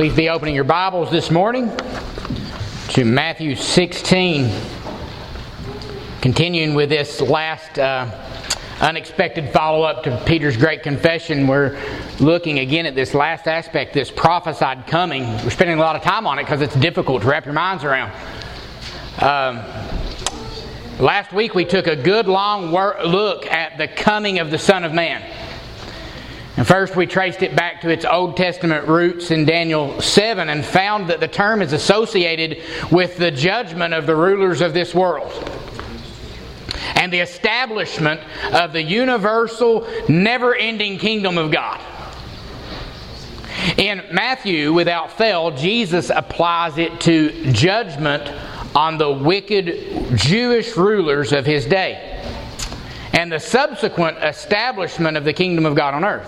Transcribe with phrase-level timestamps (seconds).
[0.00, 1.70] Please be opening your Bibles this morning
[2.88, 4.50] to Matthew 16.
[6.22, 8.10] Continuing with this last uh,
[8.80, 11.78] unexpected follow up to Peter's great confession, we're
[12.18, 15.24] looking again at this last aspect, this prophesied coming.
[15.44, 17.84] We're spending a lot of time on it because it's difficult to wrap your minds
[17.84, 18.10] around.
[19.18, 19.56] Um,
[20.98, 24.94] last week we took a good long look at the coming of the Son of
[24.94, 25.22] Man.
[26.56, 30.64] And first, we traced it back to its Old Testament roots in Daniel 7 and
[30.64, 35.32] found that the term is associated with the judgment of the rulers of this world
[36.96, 38.20] and the establishment
[38.52, 41.80] of the universal, never ending kingdom of God.
[43.76, 48.28] In Matthew, without fail, Jesus applies it to judgment
[48.74, 52.09] on the wicked Jewish rulers of his day
[53.20, 56.26] and the subsequent establishment of the kingdom of God on earth.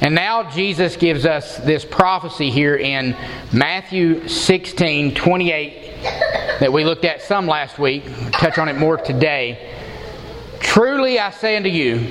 [0.00, 3.16] And now Jesus gives us this prophecy here in
[3.52, 6.02] Matthew 16 28
[6.58, 8.02] that we looked at some last week.
[8.32, 9.76] touch on it more today.
[10.58, 12.10] Truly I say unto you,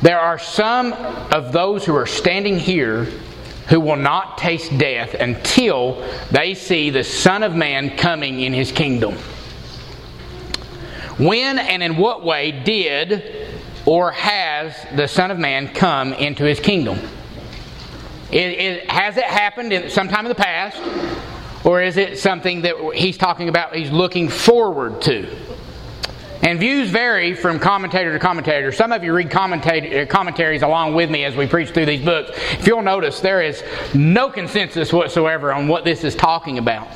[0.00, 3.04] there are some of those who are standing here
[3.68, 8.72] who will not taste death until they see the Son of Man coming in his
[8.72, 9.18] kingdom.
[11.18, 13.52] When and in what way did
[13.86, 16.98] or has the Son of Man come into his kingdom?
[18.32, 20.80] It, it, has it happened in sometime in the past,
[21.64, 25.28] or is it something that he's talking about he's looking forward to?
[26.42, 28.72] And views vary from commentator to commentator.
[28.72, 32.32] Some of you read uh, commentaries along with me as we preach through these books.
[32.52, 33.62] If you'll notice, there is
[33.94, 36.88] no consensus whatsoever on what this is talking about.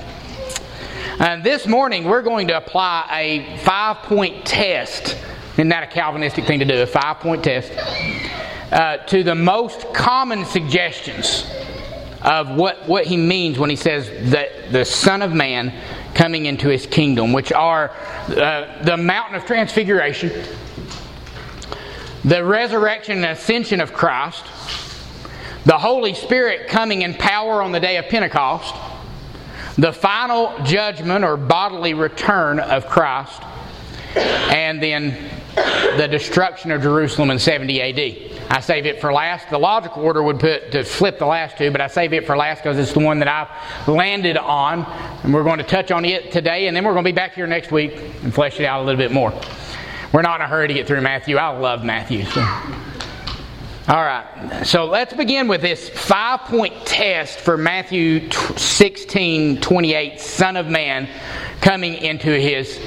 [1.20, 5.16] And this morning, we're going to apply a five point test
[5.58, 6.80] isn't that a Calvinistic thing to do?
[6.80, 7.72] A five point test.
[8.70, 11.44] Uh, to the most common suggestions
[12.22, 15.74] of what, what he means when he says that the Son of Man
[16.14, 17.90] coming into his kingdom, which are
[18.28, 20.30] uh, the mountain of transfiguration,
[22.24, 24.44] the resurrection and ascension of Christ,
[25.64, 28.76] the Holy Spirit coming in power on the day of Pentecost,
[29.78, 33.40] the final judgment or bodily return of Christ,
[34.14, 35.16] and then
[35.96, 38.50] the destruction of Jerusalem in 70 AD.
[38.50, 39.50] I save it for last.
[39.50, 42.36] The logical order would put to flip the last two, but I save it for
[42.36, 44.84] last because it's the one that I've landed on,
[45.22, 47.34] and we're going to touch on it today, and then we're going to be back
[47.34, 49.32] here next week and flesh it out a little bit more.
[50.12, 51.36] We're not in a hurry to get through Matthew.
[51.36, 52.24] I love Matthew.
[52.24, 52.42] So.
[53.88, 60.58] All right, so let's begin with this five point test for Matthew 16 28, Son
[60.58, 61.08] of Man
[61.62, 62.78] coming into his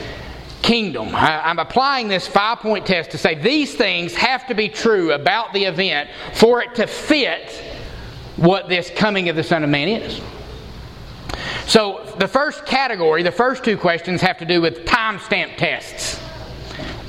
[0.62, 1.10] kingdom.
[1.16, 5.54] I'm applying this five point test to say these things have to be true about
[5.54, 7.50] the event for it to fit
[8.36, 10.22] what this coming of the Son of Man is.
[11.66, 16.20] So, the first category, the first two questions have to do with timestamp tests.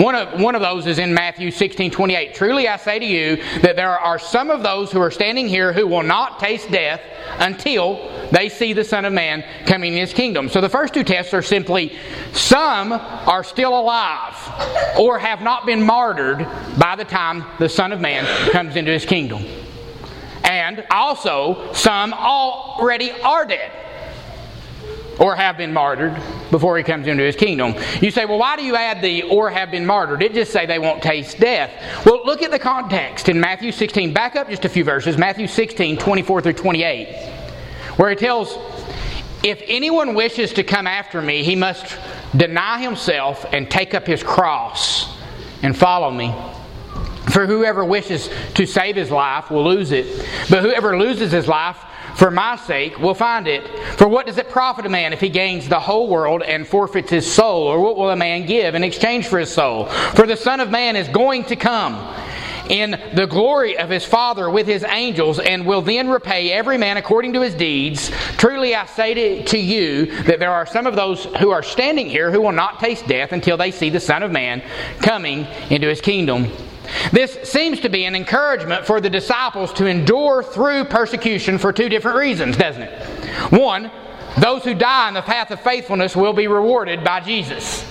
[0.03, 2.35] One of, one of those is in Matthew 16 28.
[2.35, 5.73] Truly I say to you that there are some of those who are standing here
[5.73, 7.01] who will not taste death
[7.39, 10.49] until they see the Son of Man coming in his kingdom.
[10.49, 11.97] So the first two tests are simply
[12.33, 16.49] some are still alive or have not been martyred
[16.81, 19.45] by the time the Son of Man comes into his kingdom.
[20.43, 23.71] And also, some already are dead
[25.19, 26.15] or have been martyred
[26.51, 27.75] before he comes into his kingdom.
[28.01, 30.23] You say, well, why do you add the or have been martyred?
[30.23, 31.71] It just say they won't taste death.
[32.05, 34.13] Well, look at the context in Matthew 16.
[34.13, 35.19] Back up just a few verses.
[35.19, 37.15] Matthew 16, 24 through 28,
[37.97, 38.57] where he tells,
[39.43, 41.99] if anyone wishes to come after me, he must
[42.37, 45.17] deny himself and take up his cross
[45.63, 46.35] and follow me.
[47.33, 50.07] For whoever wishes to save his life will lose it,
[50.51, 51.79] but whoever loses his life
[52.17, 53.67] for my sake will find it.
[53.97, 57.11] For what does it profit a man if he gains the whole world and forfeits
[57.11, 57.67] his soul?
[57.67, 59.87] Or what will a man give in exchange for his soul?
[59.87, 62.15] For the Son of Man is going to come
[62.69, 66.97] in the glory of his Father with his angels, and will then repay every man
[66.97, 68.11] according to his deeds.
[68.39, 72.09] Truly I say to, to, you that there are some of those who are standing
[72.09, 74.63] here who will not taste death until they see the Son of Man
[75.01, 76.51] coming into his kingdom.
[77.13, 81.89] This seems to be an encouragement for the disciples to endure through persecution for two
[81.89, 83.09] different reasons, doesn't it?
[83.53, 83.91] One,
[84.39, 87.85] those who die in the path of faithfulness will be rewarded by Jesus.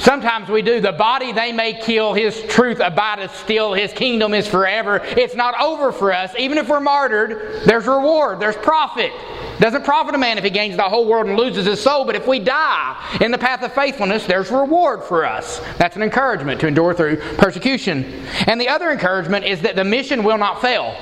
[0.00, 0.80] Sometimes we do.
[0.80, 5.02] The body they may kill, his truth abideth still, his kingdom is forever.
[5.04, 6.32] It's not over for us.
[6.38, 9.12] Even if we're martyred, there's reward, there's profit.
[9.60, 12.16] Doesn't profit a man if he gains the whole world and loses his soul, but
[12.16, 15.60] if we die in the path of faithfulness, there's reward for us.
[15.76, 18.24] That's an encouragement to endure through persecution.
[18.46, 20.96] And the other encouragement is that the mission will not fail.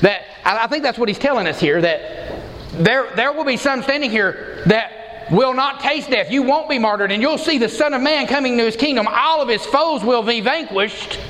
[0.00, 3.80] That I think that's what he's telling us here that there, there will be some
[3.84, 6.32] standing here that will not taste death.
[6.32, 9.06] You won't be martyred, and you'll see the Son of Man coming to his kingdom.
[9.08, 11.20] All of his foes will be vanquished,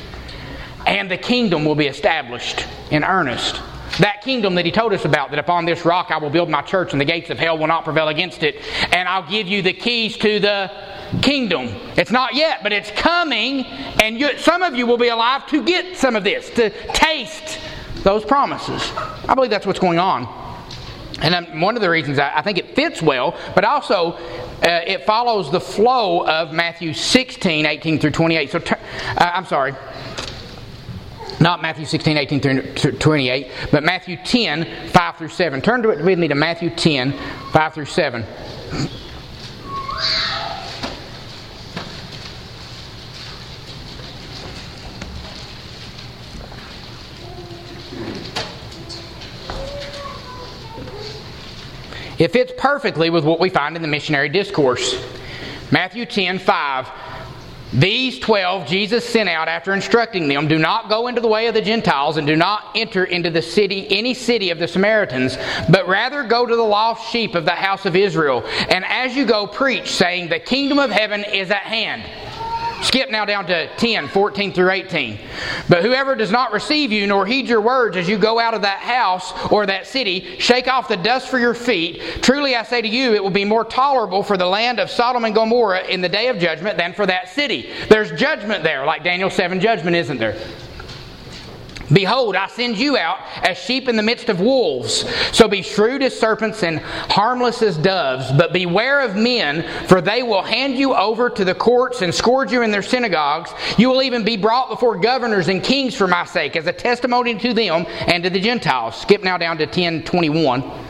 [0.86, 3.60] and the kingdom will be established in earnest.
[4.00, 6.62] That kingdom that he told us about, that upon this rock I will build my
[6.62, 8.56] church, and the gates of hell will not prevail against it,
[8.92, 10.70] and I'll give you the keys to the
[11.22, 11.68] kingdom.
[11.96, 13.64] It's not yet, but it's coming,
[14.02, 17.58] and you, some of you will be alive to get some of this, to taste
[18.02, 18.92] those promises.
[19.28, 20.44] I believe that's what's going on.
[21.22, 25.50] And one of the reasons I, think it fits well, but also uh, it follows
[25.50, 28.50] the flow of Matthew 16, 18 through 28.
[28.50, 28.74] So, uh,
[29.18, 29.72] I'm sorry,
[31.40, 35.60] not Matthew 16, 18 through 28, but Matthew 10, 5 through 7.
[35.60, 37.12] Turn to it with me to Matthew 10,
[37.52, 38.24] 5 through 7.
[52.18, 54.96] It fits perfectly with what we find in the missionary discourse.
[55.70, 56.86] Matthew 10 5.
[57.76, 61.54] These twelve Jesus sent out after instructing them Do not go into the way of
[61.54, 65.36] the Gentiles, and do not enter into the city, any city of the Samaritans,
[65.68, 68.44] but rather go to the lost sheep of the house of Israel.
[68.70, 72.02] And as you go, preach, saying, The kingdom of heaven is at hand.
[72.82, 75.18] Skip now down to 10, 14 through 18.
[75.68, 78.62] But whoever does not receive you nor heed your words as you go out of
[78.62, 82.00] that house or that city, shake off the dust for your feet.
[82.22, 85.24] Truly I say to you, it will be more tolerable for the land of Sodom
[85.24, 87.70] and Gomorrah in the day of judgment than for that city.
[87.88, 90.36] There's judgment there, like Daniel 7 judgment, isn't there?
[91.92, 95.04] Behold, I send you out as sheep in the midst of wolves.
[95.32, 98.30] So be shrewd as serpents and harmless as doves.
[98.32, 102.52] But beware of men, for they will hand you over to the courts and scourge
[102.52, 103.50] you in their synagogues.
[103.78, 107.38] You will even be brought before governors and kings for my sake, as a testimony
[107.38, 109.00] to them and to the Gentiles.
[109.00, 110.85] Skip now down to 1021.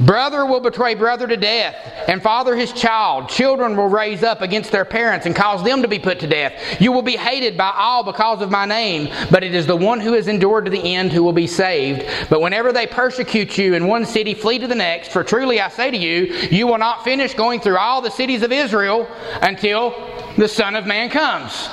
[0.00, 1.74] Brother will betray brother to death,
[2.06, 3.28] and father his child.
[3.28, 6.80] Children will raise up against their parents and cause them to be put to death.
[6.80, 9.98] You will be hated by all because of my name, but it is the one
[10.00, 12.06] who has endured to the end who will be saved.
[12.30, 15.68] But whenever they persecute you in one city, flee to the next, for truly I
[15.68, 19.08] say to you, you will not finish going through all the cities of Israel
[19.42, 19.94] until
[20.36, 21.68] the Son of Man comes.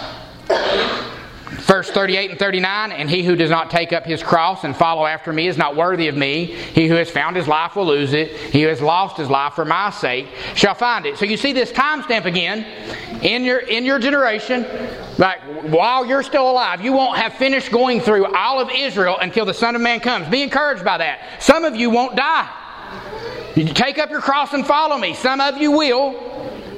[1.66, 5.06] Verse 38 and 39 And he who does not take up his cross and follow
[5.06, 6.46] after me is not worthy of me.
[6.46, 8.32] He who has found his life will lose it.
[8.32, 11.18] He who has lost his life for my sake shall find it.
[11.18, 12.64] So you see this timestamp again
[13.24, 14.66] in your, in your generation.
[15.18, 19.46] Like while you're still alive, you won't have finished going through all of Israel until
[19.46, 20.28] the Son of Man comes.
[20.28, 21.42] Be encouraged by that.
[21.42, 22.48] Some of you won't die.
[23.56, 25.16] You take up your cross and follow me.
[25.16, 26.35] Some of you will.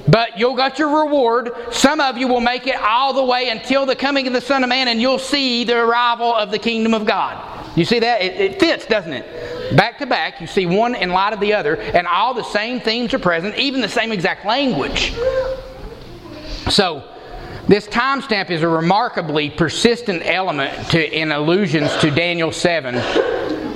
[0.07, 1.51] But you'll get your reward.
[1.71, 4.63] Some of you will make it all the way until the coming of the Son
[4.63, 7.77] of Man, and you'll see the arrival of the kingdom of God.
[7.77, 8.21] You see that?
[8.21, 9.75] It, it fits, doesn't it?
[9.75, 12.79] Back to back, you see one in light of the other, and all the same
[12.79, 15.13] themes are present, even the same exact language.
[16.69, 17.03] So,
[17.67, 22.95] this timestamp is a remarkably persistent element to, in allusions to Daniel 7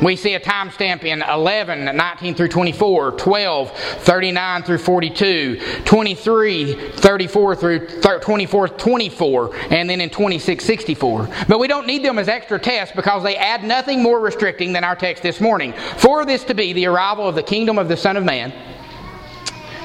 [0.01, 7.55] we see a timestamp in 11, 19 through 24, 12, 39 through 42, 23, 34
[7.55, 11.29] through 24, 24, and then in 26, 64.
[11.47, 14.83] But we don't need them as extra tests because they add nothing more restricting than
[14.83, 15.73] our text this morning.
[15.97, 18.53] For this to be the arrival of the kingdom of the Son of Man,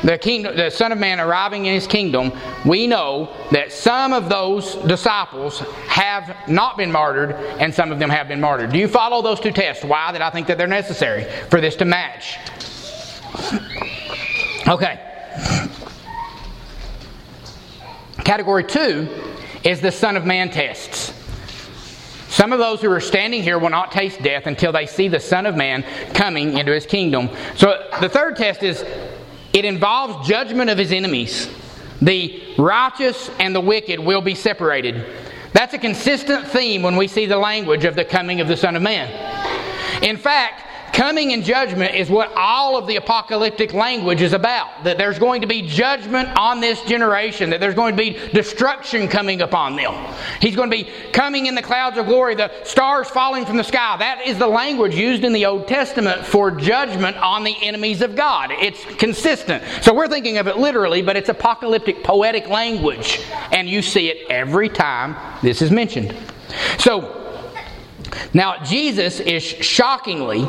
[0.02, 2.32] the, kingdom, the Son of Man arriving in his kingdom,
[2.64, 8.10] we know that some of those disciples have not been martyred and some of them
[8.10, 8.72] have been martyred.
[8.72, 9.84] Do you follow those two tests?
[9.84, 10.12] Why?
[10.12, 12.36] That I think that they're necessary for this to match.
[14.68, 15.00] Okay.
[18.24, 19.08] Category two
[19.62, 21.12] is the Son of Man tests.
[22.28, 25.20] Some of those who are standing here will not taste death until they see the
[25.20, 27.30] Son of Man coming into his kingdom.
[27.54, 28.84] So the third test is
[29.56, 31.48] it involves judgment of his enemies.
[32.02, 35.06] The righteous and the wicked will be separated.
[35.54, 38.76] That's a consistent theme when we see the language of the coming of the Son
[38.76, 39.08] of Man.
[40.02, 40.65] In fact,
[40.96, 44.82] coming in judgment is what all of the apocalyptic language is about.
[44.82, 49.06] That there's going to be judgment on this generation, that there's going to be destruction
[49.06, 49.92] coming upon them.
[50.40, 53.62] He's going to be coming in the clouds of glory, the stars falling from the
[53.62, 53.96] sky.
[53.98, 58.16] That is the language used in the Old Testament for judgment on the enemies of
[58.16, 58.50] God.
[58.52, 59.62] It's consistent.
[59.82, 63.20] So we're thinking of it literally, but it's apocalyptic, poetic language.
[63.52, 66.16] And you see it every time this is mentioned.
[66.78, 67.12] So,
[68.32, 70.48] now Jesus is shockingly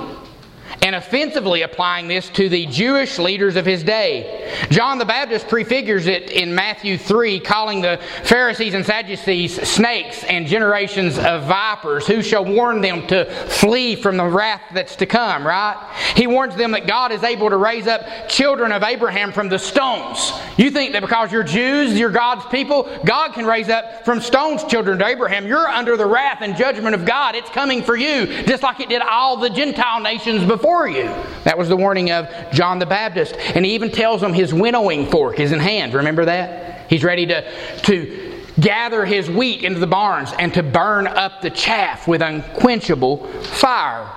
[0.82, 4.56] and offensively applying this to the Jewish leaders of his day.
[4.70, 10.48] John the Baptist prefigures it in Matthew 3, calling the Pharisees and Sadducees snakes and
[10.48, 15.46] generations of vipers, who shall warn them to flee from the wrath that's to come,
[15.46, 15.76] right?
[16.16, 19.60] He warns them that God is able to raise up children of Abraham from the
[19.60, 20.32] stones.
[20.58, 24.64] You think that because you're Jews, you're God's people, God can raise up from stones
[24.66, 25.48] children to Abraham.
[25.48, 27.36] You're under the wrath and judgment of God.
[27.36, 31.04] It's coming for you, just like it did all the Gentile nations before you.
[31.44, 33.36] That was the warning of John the Baptist.
[33.56, 35.94] And he even tells them his winnowing fork is in hand.
[35.94, 36.90] Remember that?
[36.90, 41.50] He's ready to, to gather his wheat into the barns and to burn up the
[41.50, 44.12] chaff with unquenchable fire.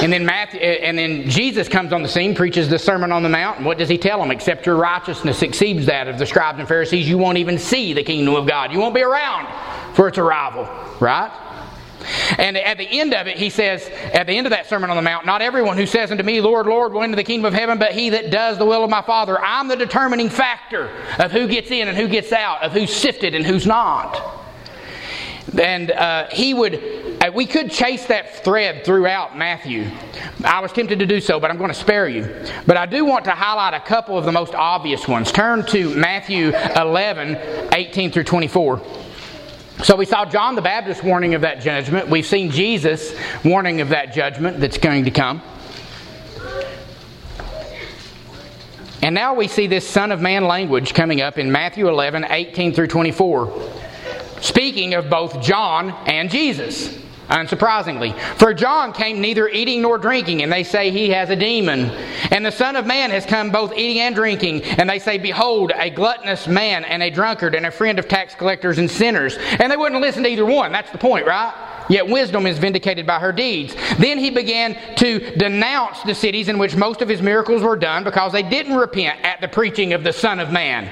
[0.00, 3.28] And then Matthew, and then Jesus comes on the scene, preaches the Sermon on the
[3.28, 4.30] Mount, and what does he tell them?
[4.30, 8.04] Except your righteousness exceeds that of the scribes and Pharisees, you won't even see the
[8.04, 8.72] kingdom of God.
[8.72, 9.48] You won't be around
[9.94, 10.68] for its arrival,
[11.00, 11.32] right?
[12.38, 14.96] And at the end of it, he says, at the end of that Sermon on
[14.96, 17.54] the Mount, not everyone who says unto me, Lord, Lord, will enter the kingdom of
[17.54, 19.38] heaven, but he that does the will of my Father.
[19.40, 23.34] I'm the determining factor of who gets in and who gets out, of who's sifted
[23.34, 24.38] and who's not.
[25.58, 26.74] And uh, he would,
[27.22, 29.90] uh, we could chase that thread throughout Matthew.
[30.44, 32.44] I was tempted to do so, but I'm going to spare you.
[32.66, 35.32] But I do want to highlight a couple of the most obvious ones.
[35.32, 39.07] Turn to Matthew 11, 18 through 24.
[39.82, 42.08] So we saw John the Baptist warning of that judgment.
[42.08, 45.40] We've seen Jesus warning of that judgment that's going to come.
[49.02, 52.74] And now we see this Son of Man language coming up in Matthew 11, 18
[52.74, 53.70] through 24,
[54.40, 56.98] speaking of both John and Jesus.
[57.28, 58.18] Unsurprisingly.
[58.38, 61.90] For John came neither eating nor drinking, and they say he has a demon.
[62.30, 65.72] And the Son of Man has come both eating and drinking, and they say, Behold,
[65.74, 69.36] a gluttonous man and a drunkard and a friend of tax collectors and sinners.
[69.58, 70.72] And they wouldn't listen to either one.
[70.72, 71.67] That's the point, right?
[71.88, 73.74] Yet wisdom is vindicated by her deeds.
[73.98, 78.04] Then he began to denounce the cities in which most of his miracles were done
[78.04, 80.88] because they didn't repent at the preaching of the Son of Man.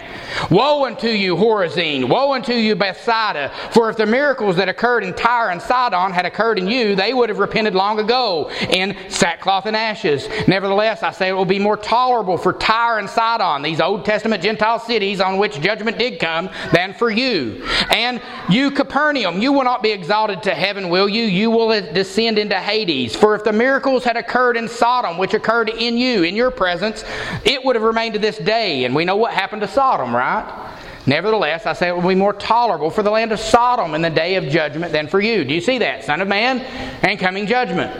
[0.50, 2.08] Woe unto you, Chorazin!
[2.08, 3.52] Woe unto you, Bethsaida!
[3.72, 7.14] For if the miracles that occurred in Tyre and Sidon had occurred in you, they
[7.14, 10.28] would have repented long ago in sackcloth and ashes.
[10.46, 14.42] Nevertheless, I say it will be more tolerable for Tyre and Sidon, these Old Testament
[14.42, 17.64] Gentile cities on which judgment did come, than for you.
[17.90, 21.24] And you, Capernaum, you will not be exalted to heaven, will you?
[21.24, 23.14] You will descend into Hades.
[23.14, 27.04] For if the miracles had occurred in Sodom, which occurred in you, in your presence,
[27.44, 28.84] it would have remained to this day.
[28.84, 30.74] And we know what happened to Sodom, right?
[31.06, 34.10] Nevertheless, I say it will be more tolerable for the land of Sodom in the
[34.10, 35.44] day of judgment than for you.
[35.44, 36.04] Do you see that?
[36.04, 36.60] Son of man
[37.02, 37.94] and coming judgment.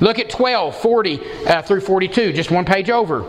[0.00, 3.24] Look at 12, 40 uh, through 42, just one page over.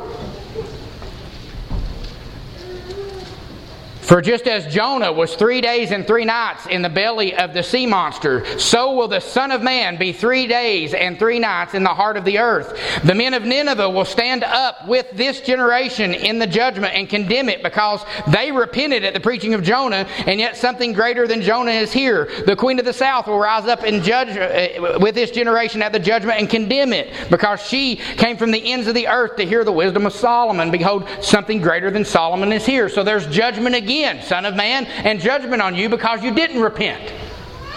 [4.08, 7.62] For just as Jonah was three days and three nights in the belly of the
[7.62, 11.84] sea monster, so will the Son of Man be three days and three nights in
[11.84, 12.80] the heart of the earth.
[13.04, 17.50] The men of Nineveh will stand up with this generation in the judgment and condemn
[17.50, 21.72] it because they repented at the preaching of Jonah, and yet something greater than Jonah
[21.72, 22.30] is here.
[22.46, 25.92] The queen of the south will rise up and judge uh, with this generation at
[25.92, 29.46] the judgment and condemn it because she came from the ends of the earth to
[29.46, 30.72] hear the wisdom of Solomon.
[30.72, 32.88] Behold, something greater than Solomon is here.
[32.88, 37.13] So there's judgment again Son of Man, and judgment on you because you didn't repent.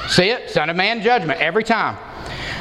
[0.09, 0.51] See it?
[0.51, 1.97] Son of Man, judgment, every time.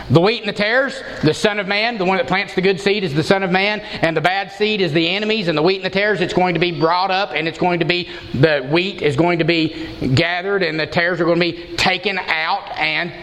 [0.10, 2.80] The wheat and the tares, the Son of Man, the one that plants the good
[2.80, 5.62] seed is the Son of Man, and the bad seed is the enemies, and the
[5.62, 8.10] wheat and the tares, it's going to be brought up, and it's going to be,
[8.34, 12.18] the wheat is going to be gathered, and the tares are going to be taken
[12.18, 13.14] out and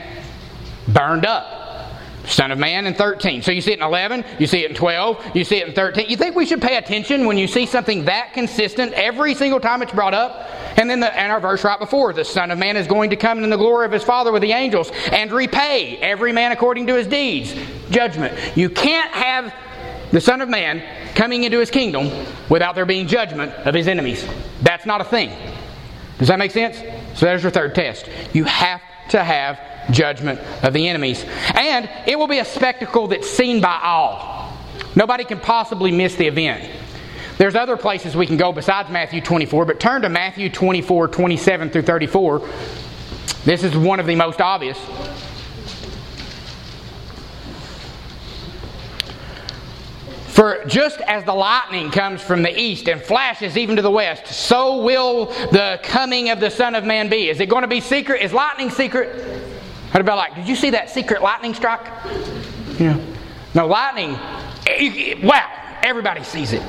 [0.88, 1.65] burned up.
[2.26, 3.42] Son of Man in 13.
[3.42, 5.74] So you see it in 11, you see it in 12, you see it in
[5.74, 6.08] 13.
[6.08, 9.82] You think we should pay attention when you see something that consistent every single time
[9.82, 10.48] it's brought up?
[10.78, 13.16] And then the, and our verse right before, the Son of Man is going to
[13.16, 16.86] come in the glory of his Father with the angels and repay every man according
[16.88, 17.54] to his deeds.
[17.90, 18.56] Judgment.
[18.56, 19.54] You can't have
[20.10, 20.82] the Son of Man
[21.14, 22.10] coming into his kingdom
[22.48, 24.26] without there being judgment of his enemies.
[24.62, 25.30] That's not a thing.
[26.18, 26.76] Does that make sense?
[27.18, 28.08] So there's your third test.
[28.32, 28.80] You have
[29.10, 31.24] to have judgment of the enemies.
[31.54, 34.56] And it will be a spectacle that's seen by all.
[34.94, 36.70] Nobody can possibly miss the event.
[37.38, 41.70] There's other places we can go besides Matthew 24, but turn to Matthew 24, 27
[41.70, 42.48] through 34.
[43.44, 44.78] This is one of the most obvious.
[50.28, 54.26] For just as the lightning comes from the east and flashes even to the west,
[54.26, 57.30] so will the coming of the Son of Man be.
[57.30, 58.20] Is it going to be secret?
[58.20, 59.55] Is lightning secret?
[59.96, 61.86] What about like, did you see that secret lightning strike?
[62.78, 63.02] Know,
[63.54, 64.12] no lightning.
[65.22, 66.60] Wow, everybody sees it.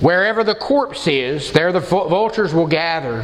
[0.00, 3.20] Wherever the corpse is, there the vultures will gather.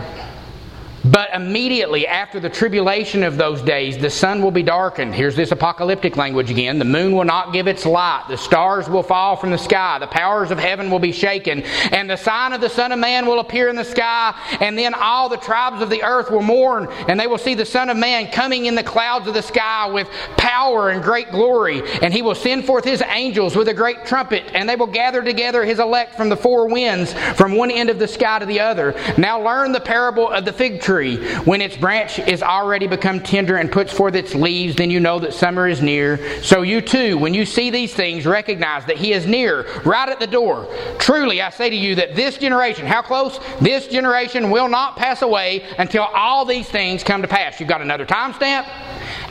[1.10, 5.14] But immediately after the tribulation of those days, the sun will be darkened.
[5.14, 6.78] Here's this apocalyptic language again.
[6.78, 8.26] The moon will not give its light.
[8.28, 9.98] The stars will fall from the sky.
[9.98, 11.62] The powers of heaven will be shaken.
[11.90, 14.38] And the sign of the Son of Man will appear in the sky.
[14.60, 16.86] And then all the tribes of the earth will mourn.
[17.08, 19.90] And they will see the Son of Man coming in the clouds of the sky
[19.90, 21.82] with power and great glory.
[22.02, 24.44] And he will send forth his angels with a great trumpet.
[24.54, 27.98] And they will gather together his elect from the four winds, from one end of
[27.98, 28.94] the sky to the other.
[29.18, 31.16] Now learn the parable of the fig tree tree.
[31.44, 35.18] When its branch is already become tender and puts forth its leaves, then you know
[35.20, 36.42] that summer is near.
[36.42, 40.20] So you too, when you see these things, recognize that he is near, right at
[40.20, 40.68] the door.
[40.98, 43.38] Truly, I say to you that this generation, how close?
[43.60, 47.58] This generation will not pass away until all these things come to pass.
[47.60, 48.68] You've got another timestamp,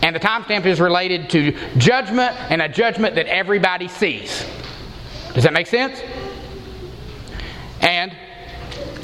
[0.01, 4.45] and the timestamp is related to judgment and a judgment that everybody sees.
[5.33, 6.01] Does that make sense?
[7.81, 8.15] And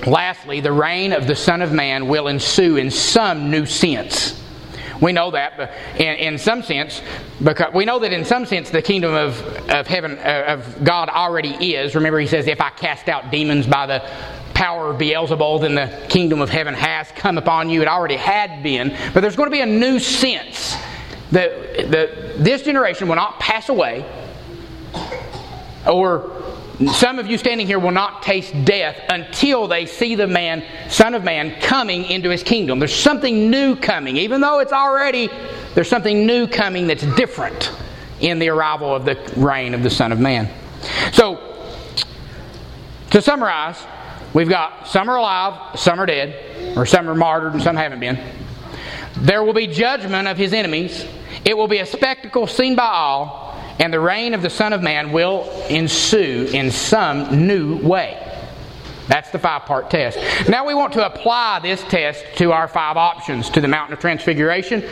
[0.06, 4.42] Lastly, the reign of the Son of Man will ensue in some new sense.
[5.02, 7.02] We know that in, in some sense,
[7.44, 11.10] because we know that in some sense the kingdom of, of heaven, uh, of God
[11.10, 11.96] already is.
[11.96, 14.10] Remember, he says, If I cast out demons by the
[14.54, 17.82] power of Beelzebul, then the kingdom of heaven has come upon you.
[17.82, 18.96] It already had been.
[19.14, 20.78] But there's going to be a new sense
[21.32, 24.06] that, that this generation will not pass away
[25.86, 26.32] or
[26.92, 31.14] some of you standing here will not taste death until they see the man, Son
[31.14, 32.80] of Man, coming into his kingdom.
[32.80, 34.18] There's something new coming.
[34.18, 35.30] Even though it's already,
[35.74, 37.72] there's something new coming that's different
[38.20, 40.50] in the arrival of the reign of the Son of Man.
[41.14, 41.56] So,
[43.12, 43.82] to summarize,
[44.34, 48.02] we've got some are alive, some are dead, or some are martyred, and some haven't
[48.02, 48.20] been.
[49.18, 51.06] There will be judgment of his enemies.
[51.46, 53.45] It will be a spectacle seen by all
[53.80, 58.22] and the reign of the Son of Man will ensue in some new way.
[59.08, 60.18] That's the five part test.
[60.50, 64.00] Now we want to apply this test to our five options to the mountain of
[64.00, 64.84] transfiguration,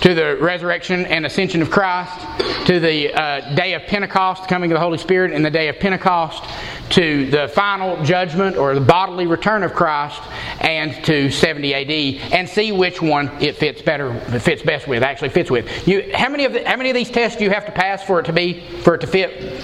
[0.00, 2.18] to the resurrection and ascension of Christ,
[2.66, 5.68] to the uh, day of Pentecost, the coming of the Holy Spirit, and the day
[5.68, 6.44] of Pentecost,
[6.90, 10.20] to the final judgment or the bodily return of Christ,
[10.60, 15.02] and to 70 AD, and see which one it fits better, it fits best with,
[15.02, 15.86] actually fits with.
[15.86, 18.02] You, how many of the, how many of these tests do you have to pass
[18.02, 19.62] for it to be for it to fit?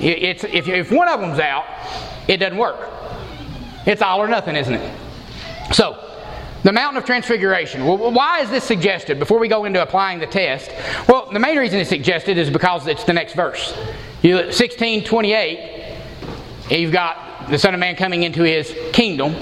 [0.00, 1.66] It's, if, if one of them's out,
[2.26, 2.90] it doesn't work.
[3.86, 4.98] It's all or nothing, isn't it?
[5.72, 6.09] So,
[6.62, 7.86] the mountain of transfiguration.
[7.86, 10.70] Well, why is this suggested before we go into applying the test?
[11.08, 13.76] Well, the main reason it's suggested is because it's the next verse.
[14.22, 15.96] You 16, 28,
[16.70, 19.34] you've got the Son of Man coming into his kingdom.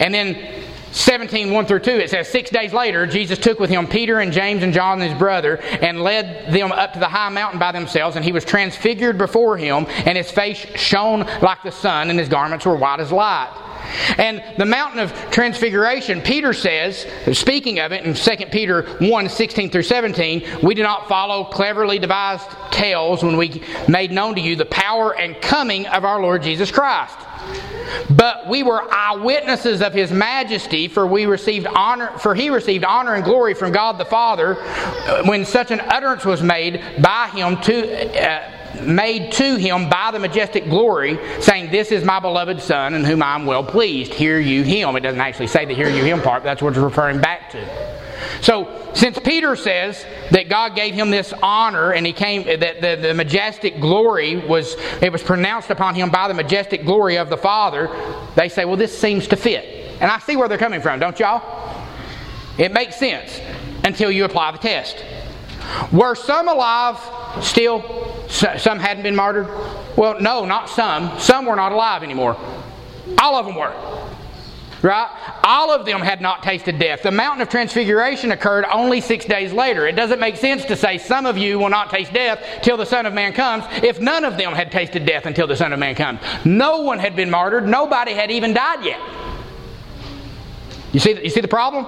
[0.00, 0.53] And then
[0.94, 4.32] 17, 1 through 2, it says, Six days later, Jesus took with him Peter and
[4.32, 7.72] James and John and his brother and led them up to the high mountain by
[7.72, 8.14] themselves.
[8.14, 12.28] And he was transfigured before him, and his face shone like the sun, and his
[12.28, 13.52] garments were white as light.
[14.18, 19.70] And the mountain of transfiguration, Peter says, speaking of it in 2 Peter 1 16
[19.70, 24.54] through 17, we do not follow cleverly devised tales when we made known to you
[24.54, 27.18] the power and coming of our Lord Jesus Christ.
[28.10, 33.14] But we were eyewitnesses of his majesty, for we received honor, for he received honor
[33.14, 34.54] and glory from God the Father
[35.24, 38.28] when such an utterance was made by him to.
[38.28, 38.50] Uh,
[38.82, 43.22] made to him by the majestic glory, saying, This is my beloved Son, in whom
[43.22, 44.12] I am well pleased.
[44.12, 44.96] Hear you him.
[44.96, 47.50] It doesn't actually say the hear you him part, but that's what it's referring back
[47.50, 48.03] to.
[48.40, 53.08] So, since Peter says that God gave him this honor and he came, that the,
[53.08, 57.36] the majestic glory was, it was pronounced upon him by the majestic glory of the
[57.36, 57.88] Father,
[58.36, 59.64] they say, well, this seems to fit.
[60.00, 61.86] And I see where they're coming from, don't y'all?
[62.58, 63.40] It makes sense
[63.84, 65.04] until you apply the test.
[65.92, 67.00] Were some alive
[67.44, 68.26] still?
[68.28, 69.48] Some hadn't been martyred?
[69.96, 71.18] Well, no, not some.
[71.18, 72.36] Some were not alive anymore.
[73.18, 73.72] All of them were.
[74.84, 75.08] Right?
[75.42, 77.02] All of them had not tasted death.
[77.02, 79.86] The mountain of transfiguration occurred only six days later.
[79.86, 82.84] It doesn't make sense to say some of you will not taste death till the
[82.84, 85.78] Son of Man comes if none of them had tasted death until the Son of
[85.78, 86.20] Man comes.
[86.44, 87.66] No one had been martyred.
[87.66, 89.00] Nobody had even died yet.
[90.92, 91.86] You see, you see the problem?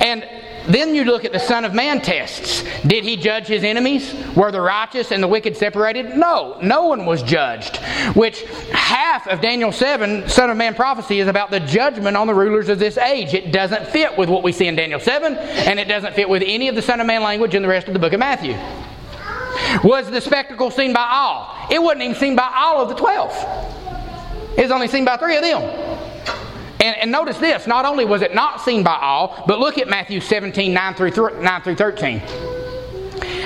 [0.00, 0.28] And
[0.68, 2.62] then you look at the Son of Man tests.
[2.86, 4.14] Did he judge his enemies?
[4.36, 6.16] Were the righteous and the wicked separated?
[6.16, 7.78] No, no one was judged.
[8.14, 12.34] Which half of Daniel 7, Son of Man prophecy, is about the judgment on the
[12.34, 13.32] rulers of this age.
[13.32, 16.42] It doesn't fit with what we see in Daniel 7, and it doesn't fit with
[16.44, 18.52] any of the Son of Man language in the rest of the book of Matthew.
[19.82, 21.66] Was the spectacle seen by all?
[21.70, 24.58] It wasn't even seen by all of the 12.
[24.58, 25.87] It was only seen by three of them.
[26.80, 29.88] And, and, notice this not only was it not seen by all, but look at
[29.88, 32.22] Matthew 17 9 through, th- 9 through 13.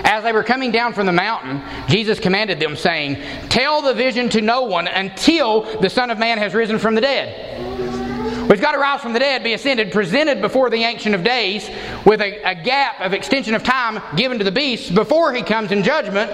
[0.05, 4.29] As they were coming down from the mountain, Jesus commanded them, saying, Tell the vision
[4.31, 8.51] to no one until the Son of Man has risen from the dead.
[8.51, 11.71] Which got to rise from the dead, be ascended, presented before the Ancient of Days
[12.05, 15.71] with a, a gap of extension of time given to the beast before he comes
[15.71, 16.31] in judgment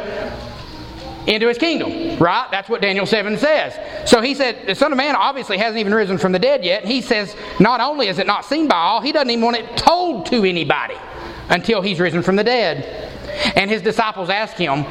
[1.28, 2.48] into his kingdom, right?
[2.50, 4.10] That's what Daniel 7 says.
[4.10, 6.84] So he said, the Son of Man obviously hasn't even risen from the dead yet.
[6.84, 9.76] He says, not only is it not seen by all, he doesn't even want it
[9.76, 10.96] told to anybody
[11.50, 12.84] until he's risen from the dead.
[13.56, 14.84] And his disciples ask him,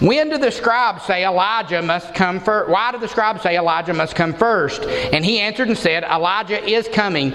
[0.00, 2.70] when do the scribes say Elijah must come first?
[2.70, 4.82] Why do the scribes say Elijah must come first?
[4.82, 7.32] And he answered and said, Elijah is coming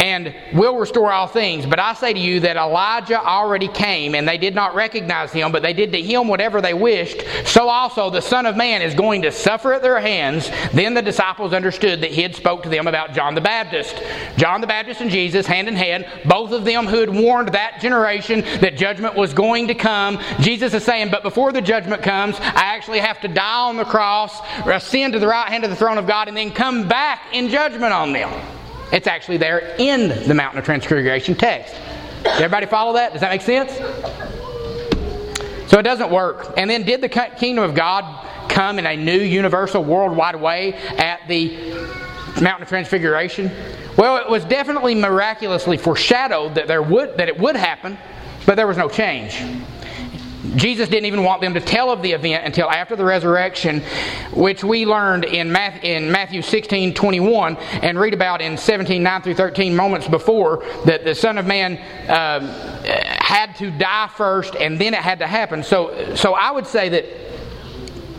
[0.00, 1.66] and will restore all things.
[1.66, 5.52] But I say to you that Elijah already came, and they did not recognize him,
[5.52, 7.22] but they did to him whatever they wished.
[7.44, 10.50] So also the Son of Man is going to suffer at their hands.
[10.72, 14.02] Then the disciples understood that he had spoke to them about John the Baptist.
[14.36, 17.80] John the Baptist and Jesus, hand in hand, both of them who had warned that
[17.80, 20.18] generation that judgment was going to come.
[20.40, 23.84] Jesus is saying, but before the judgment comes, I actually have to die on the
[23.84, 27.20] cross, ascend to the right hand of the throne of God, and then come back
[27.32, 28.30] in judgment on them.
[28.92, 31.74] It's actually there in the Mountain of Transfiguration text.
[32.22, 33.12] Does everybody follow that?
[33.12, 33.72] Does that make sense?
[35.70, 36.52] So it doesn't work.
[36.58, 41.26] And then, did the kingdom of God come in a new, universal, worldwide way at
[41.26, 41.72] the
[42.42, 43.50] Mountain of Transfiguration?
[43.96, 47.96] Well, it was definitely miraculously foreshadowed that there would that it would happen,
[48.44, 49.42] but there was no change.
[50.56, 53.80] Jesus didn't even want them to tell of the event until after the resurrection,
[54.32, 59.74] which we learned in Matthew, 16 21 and read about in 17 9 through 13
[59.74, 61.72] moments before that the Son of Man
[62.08, 62.48] um,
[63.20, 65.62] had to die first and then it had to happen.
[65.62, 67.04] So, so I would say that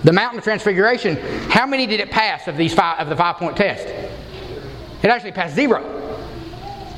[0.03, 1.17] the Mountain of Transfiguration,
[1.49, 3.87] how many did it pass of, these five, of the five point test?
[3.87, 5.99] It actually passed zero.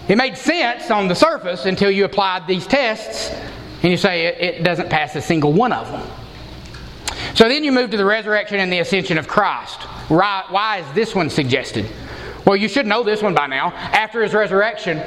[0.07, 3.31] It made sense on the surface until you applied these tests
[3.85, 6.09] and you say it, doesn't pass a single one of them.
[7.35, 9.79] So then you move to the resurrection and the ascension of Christ.
[10.09, 11.87] Why is this one suggested?
[12.47, 13.67] Well, you should know this one by now.
[13.67, 15.03] After his resurrection,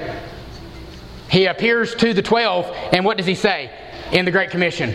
[1.28, 3.68] he appears to the twelve, and what does he say
[4.12, 4.94] in the Great Commission?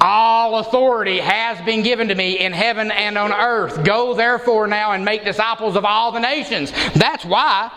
[0.00, 3.84] All authority has been given to me in heaven and on earth.
[3.84, 6.72] Go therefore now and make disciples of all the nations.
[6.96, 7.70] That's why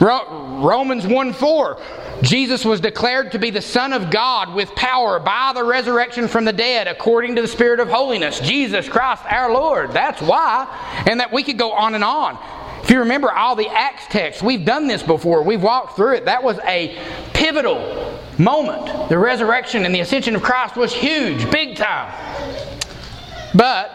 [0.00, 1.80] Romans 1 4.
[2.22, 6.44] Jesus was declared to be the Son of God with power by the resurrection from
[6.44, 8.38] the dead according to the Spirit of holiness.
[8.38, 9.92] Jesus Christ our Lord.
[9.92, 11.04] That's why.
[11.08, 12.38] And that we could go on and on.
[12.82, 15.42] If you remember all the Acts texts, we've done this before.
[15.42, 16.24] We've walked through it.
[16.24, 16.96] That was a
[17.32, 19.08] pivotal moment.
[19.08, 22.12] The resurrection and the ascension of Christ was huge, big time.
[23.54, 23.90] But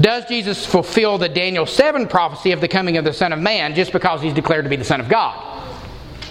[0.00, 3.74] does Jesus fulfill the Daniel 7 prophecy of the coming of the Son of Man
[3.74, 5.55] just because he's declared to be the Son of God?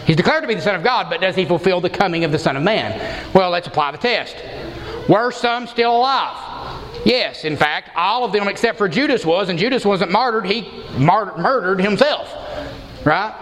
[0.05, 2.31] He's declared to be the Son of God, but does he fulfill the coming of
[2.31, 3.33] the Son of Man?
[3.33, 4.35] Well, let's apply the test.
[5.09, 6.81] Were some still alive?
[7.05, 10.83] Yes, in fact, all of them except for Judas was, and Judas wasn't martyred, he
[10.97, 12.33] mar- murdered himself.
[13.05, 13.33] Right?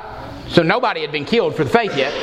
[0.49, 2.13] So nobody had been killed for the faith yet.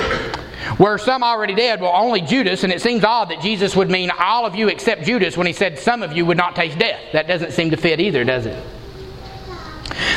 [0.79, 1.81] Were some already dead?
[1.81, 5.05] Well, only Judas, and it seems odd that Jesus would mean all of you except
[5.05, 7.01] Judas when he said some of you would not taste death.
[7.13, 8.63] That doesn't seem to fit either, does it?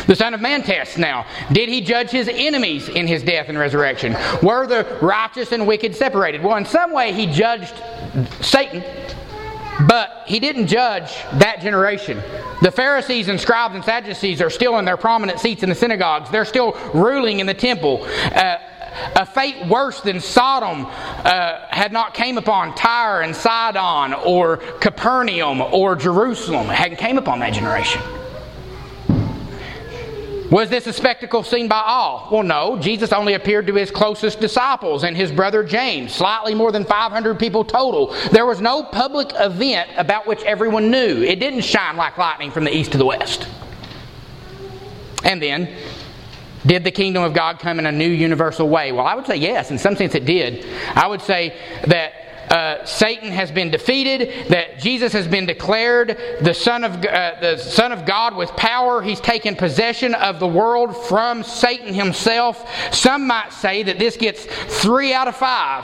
[0.08, 1.26] The Son of Man tests now.
[1.52, 4.16] Did he judge his enemies in his death and resurrection?
[4.42, 6.44] Were the righteous and wicked separated?
[6.44, 7.74] Well, in some way, he judged
[8.42, 8.84] Satan,
[9.88, 12.22] but he didn't judge that generation.
[12.62, 16.30] The Pharisees and scribes and Sadducees are still in their prominent seats in the synagogues,
[16.30, 18.06] they're still ruling in the temple.
[18.34, 18.58] Uh,
[19.16, 25.62] a fate worse than Sodom uh, had not came upon Tyre and Sidon or Capernaum
[25.62, 26.68] or Jerusalem.
[26.68, 28.02] Hadn't came upon that generation.
[30.52, 32.28] Was this a spectacle seen by all?
[32.32, 32.78] Well, no.
[32.78, 37.40] Jesus only appeared to his closest disciples and his brother James, slightly more than 500
[37.40, 38.16] people total.
[38.32, 41.24] There was no public event about which everyone knew.
[41.24, 43.48] It didn't shine like lightning from the east to the west.
[45.24, 45.76] And then,
[46.66, 48.92] did the kingdom of God come in a new universal way?
[48.92, 49.72] Well, I would say yes.
[49.72, 50.66] In some sense, it did.
[50.96, 56.54] I would say that uh, Satan has been defeated, that Jesus has been declared the
[56.54, 59.02] Son of uh, the Son of God with power.
[59.02, 62.68] He's taken possession of the world from Satan himself.
[62.94, 64.46] Some might say that this gets
[64.82, 65.84] three out of five.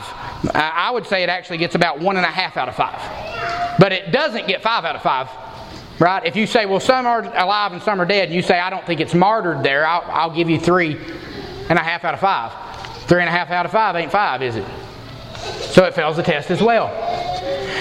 [0.54, 3.00] I would say it actually gets about one and a half out of five,
[3.80, 5.30] but it doesn't get five out of five.
[6.00, 6.26] Right?
[6.26, 8.70] If you say, well, some are alive and some are dead, and you say, I
[8.70, 10.98] don't think it's martyred there, I'll, I'll give you three
[11.68, 12.54] and a half out of five.
[13.08, 14.66] Three and a half out of five ain't five, is it?
[15.80, 16.88] So it fails the test as well.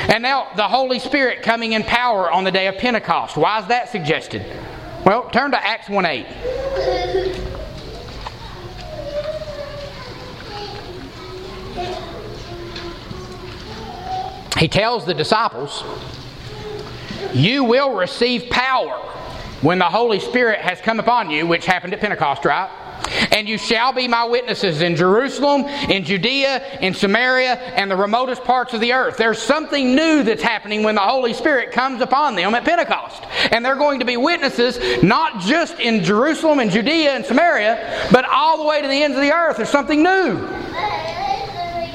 [0.08, 3.36] And now the Holy Spirit coming in power on the day of Pentecost.
[3.36, 4.46] Why is that suggested?
[5.04, 6.26] Well, turn to Acts 1 8.
[14.58, 15.82] He tells the disciples,
[17.34, 18.96] You will receive power
[19.60, 22.70] when the Holy Spirit has come upon you, which happened at Pentecost, right?
[23.32, 28.44] And you shall be my witnesses in Jerusalem, in Judea, in Samaria, and the remotest
[28.44, 29.16] parts of the earth.
[29.16, 33.22] There's something new that's happening when the Holy Spirit comes upon them at Pentecost.
[33.52, 38.24] And they're going to be witnesses not just in Jerusalem and Judea and Samaria, but
[38.24, 39.56] all the way to the ends of the earth.
[39.56, 40.34] There's something new.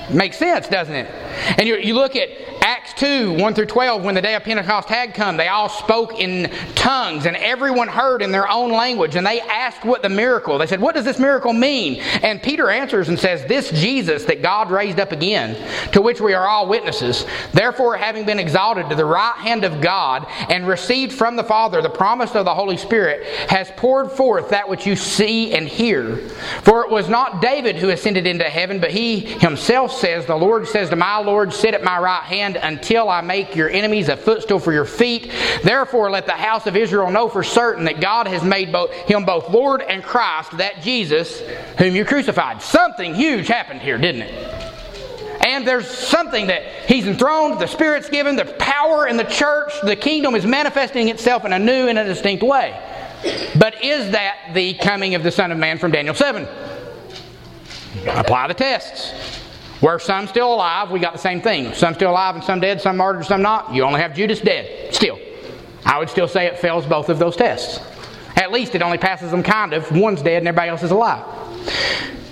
[0.10, 1.23] Makes sense, doesn't it?
[1.58, 2.30] And you, look at
[2.64, 6.20] Acts 2 1 through 12, when the day of Pentecost had come, they all spoke
[6.20, 9.16] in tongues, and everyone heard in their own language.
[9.16, 12.02] And they asked what the miracle, they said, What does this miracle mean?
[12.22, 15.56] And Peter answers and says, This Jesus that God raised up again,
[15.92, 19.82] to which we are all witnesses, therefore, having been exalted to the right hand of
[19.82, 24.50] God and received from the Father the promise of the Holy Spirit, has poured forth
[24.50, 26.18] that which you see and hear.
[26.64, 30.68] For it was not David who ascended into heaven, but he himself says, The Lord
[30.68, 34.18] says to my Lord, Sit at my right hand until I make your enemies a
[34.18, 35.32] footstool for your feet.
[35.64, 39.24] Therefore, let the house of Israel know for certain that God has made both, him
[39.24, 41.42] both Lord and Christ, that Jesus
[41.78, 42.62] whom you crucified.
[42.62, 44.64] Something huge happened here, didn't it?
[45.46, 49.96] And there's something that he's enthroned, the Spirit's given, the power in the church, the
[49.96, 52.78] kingdom is manifesting itself in a new and a distinct way.
[53.58, 56.48] But is that the coming of the Son of Man from Daniel 7?
[58.08, 59.33] Apply the tests.
[59.84, 61.74] Where some still alive, we got the same thing.
[61.74, 63.74] Some still alive and some dead, some martyred, some not.
[63.74, 64.96] You only have Judas dead.
[64.96, 65.20] Still.
[65.84, 67.82] I would still say it fails both of those tests.
[68.38, 69.92] At least it only passes them kind of.
[69.92, 71.26] One's dead and everybody else is alive.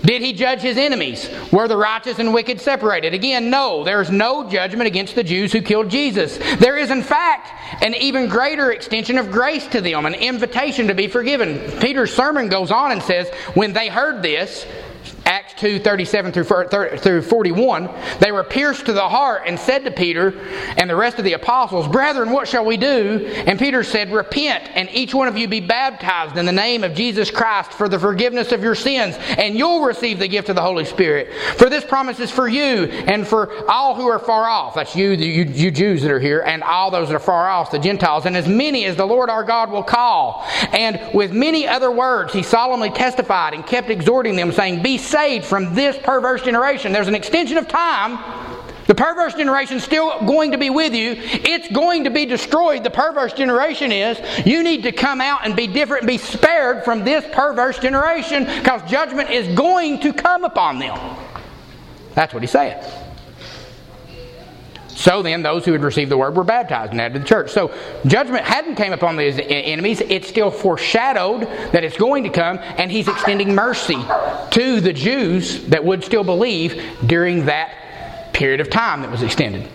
[0.02, 1.30] Did he judge his enemies?
[1.52, 3.14] Were the righteous and wicked separated?
[3.14, 3.84] Again, no.
[3.84, 6.38] There is no judgment against the Jews who killed Jesus.
[6.56, 7.52] There is, in fact,
[7.84, 11.60] an even greater extension of grace to them, an invitation to be forgiven.
[11.82, 14.66] Peter's sermon goes on and says, When they heard this,
[15.26, 19.92] Acts 2 37 through, through 41, they were pierced to the heart and said to
[19.92, 20.40] Peter
[20.78, 23.32] and the rest of the apostles, Brethren, what shall we do?
[23.46, 26.94] And Peter said, Repent, and each one of you be baptized in the name of
[26.94, 30.62] Jesus Christ for the forgiveness of your sins, and you'll receive the gift of the
[30.62, 31.34] Holy Spirit.
[31.58, 34.76] For this promise is for you and for all who are far off.
[34.76, 37.72] That's you, you, you Jews that are here, and all those that are far off,
[37.72, 40.46] the Gentiles, and as many as the Lord our God will call.
[40.72, 45.46] And with many other words, he solemnly testified and kept exhorting them, saying, Be saved
[45.46, 46.92] from this perverse generation.
[46.92, 48.18] There's an extension of time.
[48.88, 51.16] The perverse generation is still going to be with you.
[51.18, 52.84] It's going to be destroyed.
[52.84, 54.20] The perverse generation is.
[54.46, 58.46] You need to come out and be different and be spared from this perverse generation
[58.46, 60.98] because judgment is going to come upon them.
[62.16, 63.01] That's what he said.
[65.02, 67.50] So then, those who had received the word were baptized and added to the church.
[67.50, 67.74] So
[68.06, 70.00] judgment hadn't came upon these enemies.
[70.02, 73.98] It's still foreshadowed that it's going to come, and he's extending mercy
[74.52, 79.68] to the Jews that would still believe during that period of time that was extended.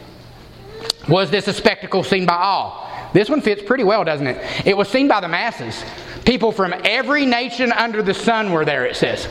[1.09, 2.89] Was this a spectacle seen by all?
[3.13, 4.67] This one fits pretty well, doesn't it?
[4.67, 5.85] It was seen by the masses.
[6.25, 9.29] People from every nation under the sun were there, it says.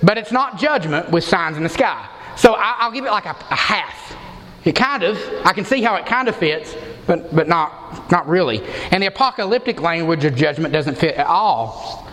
[0.00, 2.08] But it's not judgment with signs in the sky.
[2.36, 4.16] So I'll give it like a, a half.
[4.64, 6.74] It kind of, I can see how it kind of fits,
[7.06, 8.62] but, but not, not really.
[8.90, 12.06] And the apocalyptic language of judgment doesn't fit at all.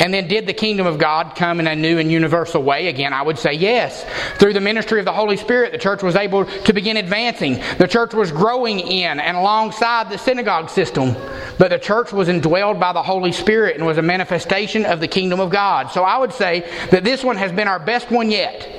[0.00, 2.86] And then, did the kingdom of God come in a new and universal way?
[2.86, 4.04] Again, I would say yes.
[4.38, 7.60] Through the ministry of the Holy Spirit, the church was able to begin advancing.
[7.78, 11.16] The church was growing in and alongside the synagogue system.
[11.58, 15.08] But the church was indwelled by the Holy Spirit and was a manifestation of the
[15.08, 15.90] kingdom of God.
[15.90, 18.77] So I would say that this one has been our best one yet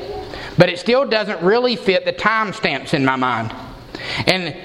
[0.59, 3.55] but it still doesn't really fit the timestamps in my mind.
[4.27, 4.55] And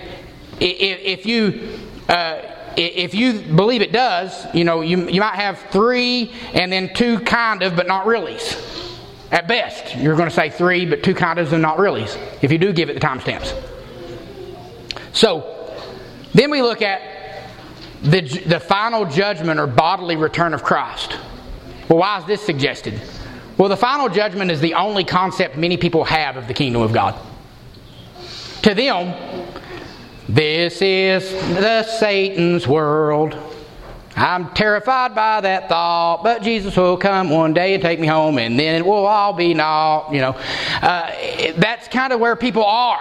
[0.61, 1.79] if you
[2.09, 2.43] uh,
[2.77, 7.21] if you believe it does, you know, you, you might have three and then two
[7.21, 8.61] kind of, but not reallys.
[9.31, 12.51] At best, you're going to say three, but two kind ofs and not reallys, if
[12.51, 13.55] you do give it the timestamps.
[15.13, 15.73] So,
[16.35, 17.01] then we look at
[18.03, 21.17] the, the final judgment or bodily return of Christ.
[21.89, 23.01] Well, why is this suggested?
[23.57, 26.93] Well, the final judgment is the only concept many people have of the kingdom of
[26.93, 27.15] God.
[28.63, 29.47] To them,
[30.29, 33.37] this is the Satan's world.
[34.17, 38.39] I'm terrified by that thought, but Jesus will come one day and take me home,
[38.39, 40.13] and then it will all be naught.
[40.13, 40.37] You know,
[40.83, 41.13] uh,
[41.57, 42.99] that's kind of where people are.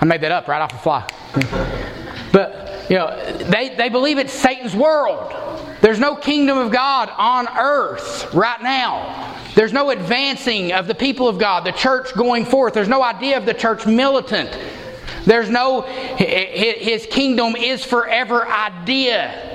[0.00, 2.00] I made that up right off the fly.
[2.34, 3.16] But you know,
[3.48, 5.32] they they believe it's Satan's world.
[5.80, 9.38] There's no kingdom of God on earth right now.
[9.54, 12.74] There's no advancing of the people of God, the church going forth.
[12.74, 14.50] There's no idea of the church militant.
[15.26, 19.53] There's no, his kingdom is forever idea.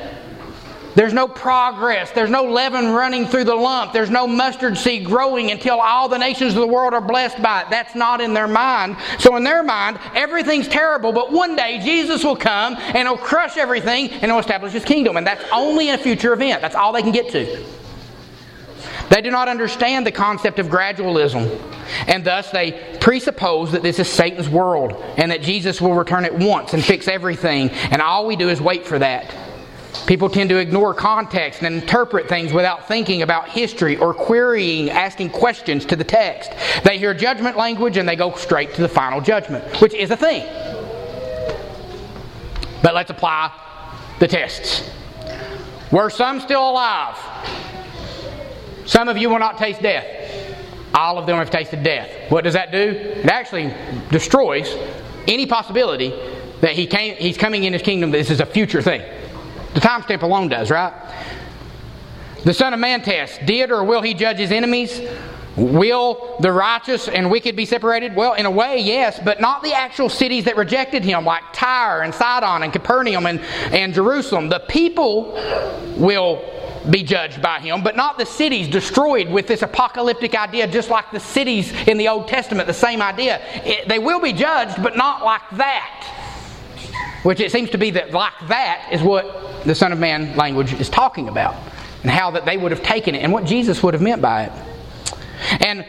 [1.00, 2.12] There's no progress.
[2.12, 3.94] There's no leaven running through the lump.
[3.94, 7.62] There's no mustard seed growing until all the nations of the world are blessed by
[7.62, 7.68] it.
[7.70, 8.98] That's not in their mind.
[9.18, 13.56] So, in their mind, everything's terrible, but one day Jesus will come and he'll crush
[13.56, 15.16] everything and he'll establish his kingdom.
[15.16, 16.62] And that's only a future event.
[16.62, 17.66] That's all they can get to.
[19.10, 21.50] They do not understand the concept of gradualism,
[22.08, 26.38] and thus they presuppose that this is Satan's world and that Jesus will return at
[26.38, 29.34] once and fix everything, and all we do is wait for that.
[30.06, 35.30] People tend to ignore context and interpret things without thinking about history or querying, asking
[35.30, 36.52] questions to the text.
[36.84, 40.18] They hear judgment language and they go straight to the final judgment, which is a
[40.18, 40.46] thing.
[42.82, 43.52] But let's apply
[44.20, 44.90] the tests.
[45.92, 47.18] Were some still alive?
[48.86, 50.06] Some of you will not taste death.
[50.94, 52.10] All of them have tasted death.
[52.32, 52.78] What does that do?
[52.78, 53.74] It actually
[54.10, 54.76] destroys
[55.28, 56.14] any possibility
[56.62, 58.12] that he came, he's coming in his kingdom.
[58.12, 59.02] This is a future thing.
[59.74, 60.94] The timestamp alone does, right?
[62.44, 63.46] The Son of Man test.
[63.46, 65.02] Did or will he judge his enemies?
[65.56, 68.16] Will the righteous and wicked be separated?
[68.16, 72.02] Well, in a way, yes, but not the actual cities that rejected him, like Tyre
[72.02, 73.42] and Sidon and Capernaum and,
[73.74, 74.48] and Jerusalem.
[74.48, 75.34] The people
[75.98, 76.42] will
[76.90, 81.12] be judged by him, but not the cities destroyed with this apocalyptic idea, just like
[81.12, 83.42] the cities in the Old Testament, the same idea.
[83.66, 86.29] It, they will be judged, but not like that.
[87.24, 90.74] Which it seems to be that like that is what the Son of Man language
[90.74, 91.56] is talking about,
[92.02, 94.46] and how that they would have taken it, and what Jesus would have meant by
[94.46, 94.52] it.
[95.62, 95.86] And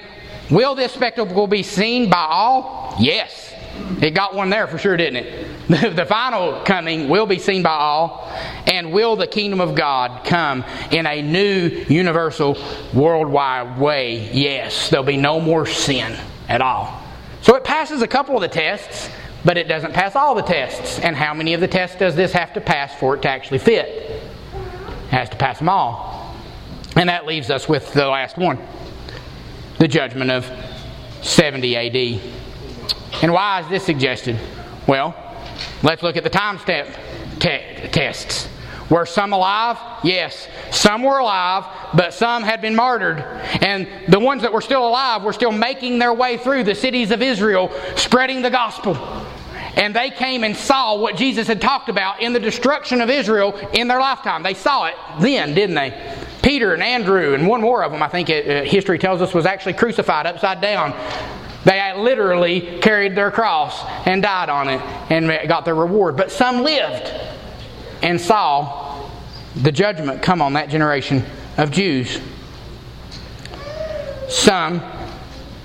[0.51, 2.97] will this spectacle be seen by all?
[2.99, 3.55] Yes.
[4.01, 5.47] It got one there for sure, didn't it?
[5.95, 8.29] The, final coming will be seen by all.
[8.67, 12.59] And will the kingdom of God come in a new, universal,
[12.93, 14.31] worldwide way?
[14.33, 14.91] Yes.
[14.91, 16.17] There'll be no more sin
[16.49, 17.01] at all.
[17.43, 19.09] So it passes a couple of the tests,
[19.45, 20.99] but it doesn't pass all the tests.
[20.99, 23.59] And how many of the tests does this have to pass for it to actually
[23.59, 23.87] fit?
[23.87, 26.37] It has to pass them all.
[26.97, 28.59] And that leaves us with the last one
[29.79, 30.47] the judgment of
[31.23, 32.21] 70 AD.
[33.23, 34.39] And why is this suggested?
[34.87, 35.17] Well,
[35.83, 36.87] let's look at the time step
[37.39, 38.47] te- tests.
[38.91, 39.79] Were some alive?
[40.03, 40.49] Yes.
[40.71, 43.21] Some were alive, but some had been martyred.
[43.63, 47.11] And the ones that were still alive were still making their way through the cities
[47.11, 48.95] of Israel, spreading the gospel.
[49.77, 53.55] And they came and saw what Jesus had talked about in the destruction of Israel
[53.73, 54.43] in their lifetime.
[54.43, 56.17] They saw it then, didn't they?
[56.43, 59.35] Peter and Andrew, and one more of them, I think it, uh, history tells us,
[59.35, 60.95] was actually crucified upside down.
[61.65, 64.81] They literally carried their cross and died on it
[65.11, 66.17] and got their reward.
[66.17, 67.13] But some lived
[68.03, 69.09] and saw
[69.57, 71.25] the judgment come on that generation
[71.59, 72.19] of Jews.
[74.29, 74.83] Some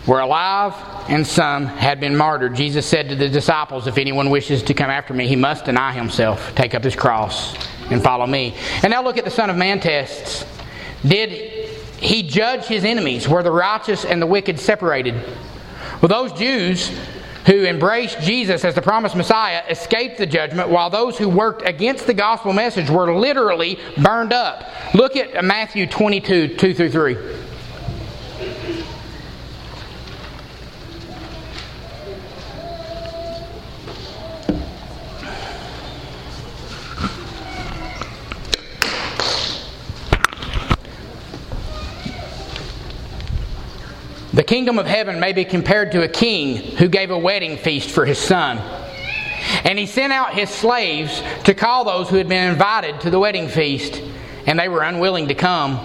[0.06, 0.74] were alive
[1.08, 2.56] and some had been martyred.
[2.56, 5.91] Jesus said to the disciples, If anyone wishes to come after me, he must deny
[5.91, 7.56] himself, take up his cross,
[7.91, 8.56] and follow me.
[8.82, 10.46] And now look at the Son of Man tests.
[11.06, 11.32] Did
[12.00, 13.28] he judge his enemies?
[13.28, 15.15] Were the righteous and the wicked separated?
[16.02, 16.91] Well, those Jews
[17.46, 22.08] who embraced Jesus as the promised Messiah escaped the judgment, while those who worked against
[22.08, 24.65] the gospel message were literally burned up.
[24.96, 27.45] Look at Matthew 22 2 through 3.
[44.36, 47.89] The kingdom of heaven may be compared to a king who gave a wedding feast
[47.89, 48.58] for his son.
[49.63, 53.17] And he sent out his slaves to call those who had been invited to the
[53.17, 54.02] wedding feast,
[54.45, 55.80] and they were unwilling to come.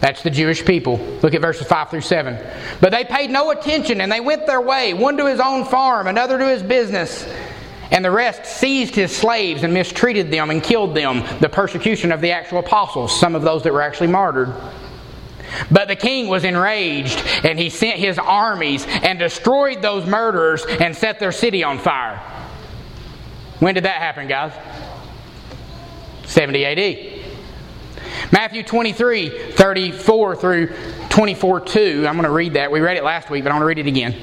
[0.00, 0.96] That's the Jewish people.
[1.22, 2.44] Look at verses 5 through 7.
[2.80, 6.08] But they paid no attention, and they went their way, one to his own farm,
[6.08, 7.32] another to his business.
[7.92, 11.22] And the rest seized his slaves and mistreated them and killed them.
[11.38, 14.52] The persecution of the actual apostles, some of those that were actually martyred.
[15.70, 20.96] But the king was enraged, and he sent his armies and destroyed those murderers and
[20.96, 22.18] set their city on fire.
[23.60, 24.52] When did that happen, guys?
[26.26, 27.18] 70 AD.
[28.32, 30.72] Matthew 23, 34 through
[31.08, 32.06] 24 2.
[32.06, 32.70] I'm going to read that.
[32.70, 34.14] We read it last week, but I'm going to read it again.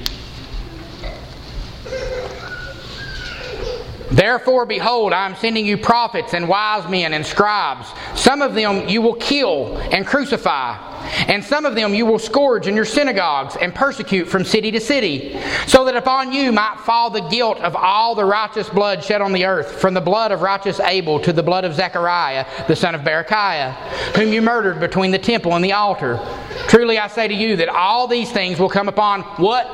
[4.16, 7.86] Therefore, behold, I am sending you prophets and wise men and scribes.
[8.14, 10.78] Some of them you will kill and crucify,
[11.28, 14.80] and some of them you will scourge in your synagogues and persecute from city to
[14.80, 19.20] city, so that upon you might fall the guilt of all the righteous blood shed
[19.20, 22.76] on the earth, from the blood of righteous Abel to the blood of Zechariah, the
[22.76, 23.74] son of Berechiah,
[24.16, 26.18] whom you murdered between the temple and the altar.
[26.68, 29.68] Truly I say to you that all these things will come upon what?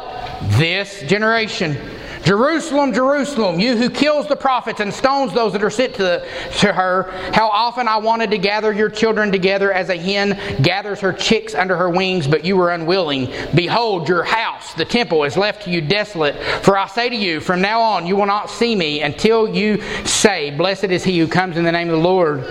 [0.58, 1.78] This generation.
[2.24, 6.26] Jerusalem, Jerusalem, you who kills the prophets and stones those that are sent to,
[6.58, 11.00] to her, how often I wanted to gather your children together as a hen gathers
[11.00, 13.32] her chicks under her wings, but you were unwilling.
[13.54, 16.36] Behold, your house, the temple, is left to you desolate.
[16.62, 19.82] For I say to you, from now on you will not see me until you
[20.04, 22.44] say, Blessed is he who comes in the name of the Lord.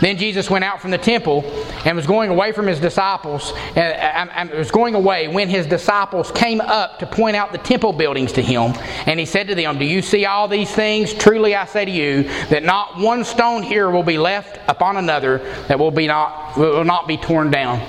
[0.00, 1.44] Then Jesus went out from the temple
[1.84, 6.30] and was going away from his disciples, and, and was going away when his disciples
[6.32, 8.74] came up to point out the temple buildings to him.
[9.06, 11.14] And he said to them, Do you see all these things?
[11.14, 15.38] Truly I say to you that not one stone here will be left upon another
[15.68, 17.80] that will, be not, will not be torn down.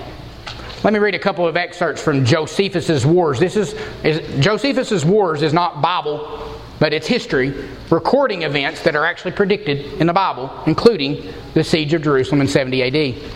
[0.83, 3.39] Let me read a couple of excerpts from Josephus's Wars.
[3.39, 7.53] This is, is Josephus's Wars is not Bible, but it's history,
[7.89, 12.47] recording events that are actually predicted in the Bible, including the siege of Jerusalem in
[12.47, 13.31] 70 AD.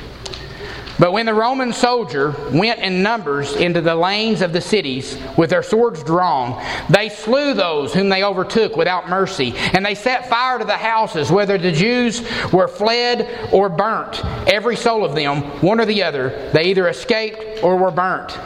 [1.00, 5.50] But when the Roman soldier went in numbers into the lanes of the cities with
[5.50, 10.60] their swords drawn, they slew those whom they overtook without mercy, and they set fire
[10.60, 12.22] to the houses, whether the Jews
[12.52, 16.52] were fled or burnt, every soul of them, one or the other.
[16.54, 18.38] They either escaped or were burnt.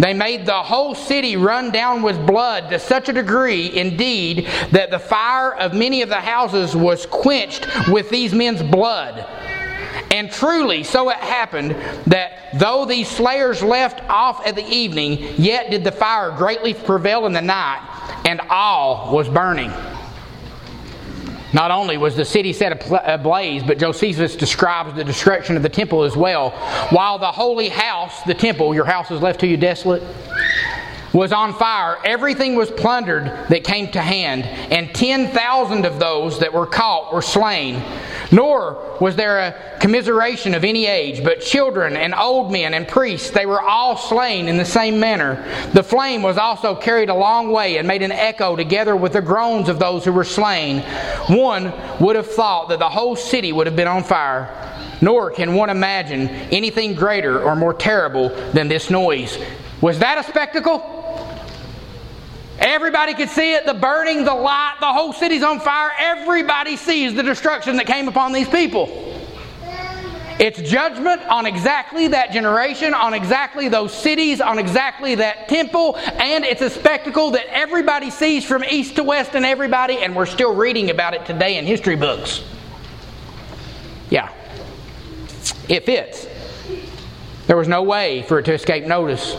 [0.00, 4.90] They made the whole city run down with blood to such a degree, indeed, that
[4.90, 9.26] the fire of many of the houses was quenched with these men's blood.
[10.10, 11.72] And truly, so it happened
[12.06, 17.26] that though these slayers left off at the evening, yet did the fire greatly prevail
[17.26, 17.86] in the night,
[18.24, 19.70] and all was burning.
[21.52, 26.04] Not only was the city set ablaze, but Josephus describes the destruction of the temple
[26.04, 26.50] as well.
[26.90, 30.02] While the holy house, the temple, your house is left to you desolate,
[31.12, 36.52] was on fire, everything was plundered that came to hand, and 10,000 of those that
[36.52, 37.82] were caught were slain.
[38.30, 43.30] Nor was there a commiseration of any age, but children and old men and priests,
[43.30, 45.42] they were all slain in the same manner.
[45.72, 49.22] The flame was also carried a long way and made an echo together with the
[49.22, 50.82] groans of those who were slain.
[51.26, 54.56] One would have thought that the whole city would have been on fire.
[55.00, 59.38] Nor can one imagine anything greater or more terrible than this noise.
[59.80, 60.99] Was that a spectacle?
[62.60, 65.90] Everybody could see it the burning, the light, the whole city's on fire.
[65.98, 69.06] Everybody sees the destruction that came upon these people.
[70.38, 76.44] It's judgment on exactly that generation, on exactly those cities, on exactly that temple, and
[76.44, 80.54] it's a spectacle that everybody sees from east to west and everybody, and we're still
[80.54, 82.42] reading about it today in history books.
[84.08, 84.32] Yeah.
[85.68, 86.26] It fits.
[87.46, 89.36] There was no way for it to escape notice.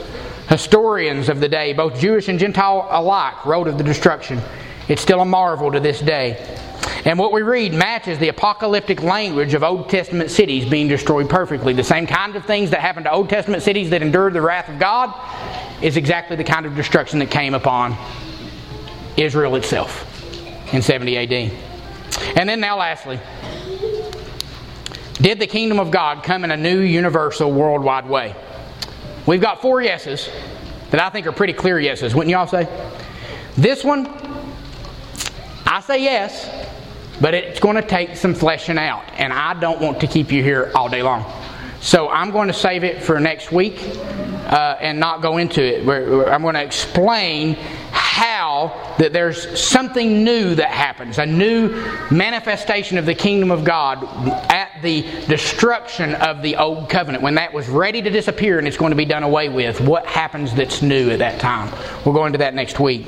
[0.61, 4.39] Historians of the day, both Jewish and Gentile alike, wrote of the destruction.
[4.87, 6.37] It's still a marvel to this day.
[7.03, 11.73] And what we read matches the apocalyptic language of Old Testament cities being destroyed perfectly.
[11.73, 14.69] The same kind of things that happened to Old Testament cities that endured the wrath
[14.69, 15.11] of God
[15.81, 17.97] is exactly the kind of destruction that came upon
[19.17, 20.05] Israel itself
[20.75, 21.51] in 70 AD.
[22.37, 23.19] And then, now, lastly,
[25.15, 28.35] did the kingdom of God come in a new, universal, worldwide way?
[29.25, 30.29] We've got four yeses
[30.89, 32.67] that I think are pretty clear yeses, wouldn't y'all say?
[33.55, 34.07] This one,
[35.65, 36.49] I say yes,
[37.21, 40.41] but it's going to take some fleshing out, and I don't want to keep you
[40.41, 41.23] here all day long.
[41.81, 45.79] So I'm going to save it for next week uh, and not go into it.
[46.29, 47.55] I'm going to explain
[47.89, 51.69] how that there's something new that happens, a new
[52.11, 54.03] manifestation of the kingdom of God
[54.51, 57.23] at the destruction of the old covenant.
[57.23, 60.05] When that was ready to disappear and it's going to be done away with, what
[60.05, 61.73] happens that's new at that time?
[62.05, 63.07] We'll go into that next week.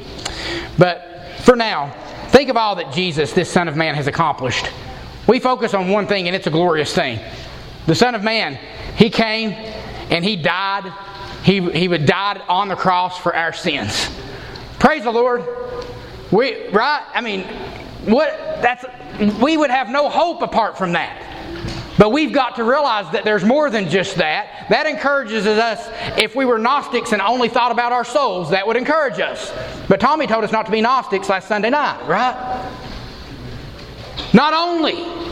[0.79, 1.91] But for now,
[2.29, 4.67] think of all that Jesus, this Son of Man, has accomplished.
[5.27, 7.19] We focus on one thing, and it's a glorious thing.
[7.85, 8.55] The Son of Man,
[8.95, 10.91] He came and He died.
[11.43, 14.09] He, he would died on the cross for our sins.
[14.79, 15.45] Praise the Lord.
[16.31, 17.05] We right?
[17.13, 17.43] I mean,
[18.05, 18.31] what
[18.61, 18.85] that's
[19.41, 21.19] we would have no hope apart from that.
[21.97, 24.67] But we've got to realize that there's more than just that.
[24.69, 25.89] That encourages us.
[26.17, 29.53] If we were Gnostics and only thought about our souls, that would encourage us.
[29.87, 32.71] But Tommy told us not to be Gnostics last Sunday night, right?
[34.33, 35.22] Not only